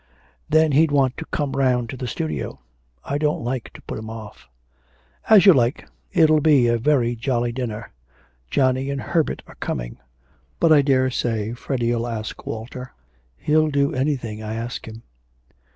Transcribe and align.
'Then 0.49 0.71
he'd 0.71 0.91
want 0.91 1.15
to 1.15 1.25
come 1.27 1.51
round 1.51 1.87
to 1.87 1.95
the 1.95 2.07
studio. 2.07 2.59
I 3.05 3.19
don't 3.19 3.43
like 3.43 3.71
to 3.73 3.83
put 3.83 3.99
him 3.99 4.09
off.' 4.09 4.49
'As 5.29 5.45
you 5.45 5.53
like.... 5.53 5.87
It'll 6.11 6.41
be 6.41 6.65
a 6.65 6.79
very 6.79 7.15
jolly 7.15 7.51
dinner. 7.51 7.91
Johnny 8.49 8.89
and 8.89 8.99
Herbert 8.99 9.43
are 9.45 9.53
coming. 9.59 9.99
But 10.59 10.71
I 10.71 10.81
daresay 10.81 11.53
Freddy'll 11.53 12.07
ask 12.07 12.47
Walter. 12.47 12.93
He'll 13.37 13.67
do 13.69 13.93
anything 13.93 14.41
I 14.41 14.55
ask 14.55 14.87
him.' 14.87 15.03